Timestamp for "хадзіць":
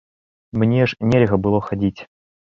1.67-2.01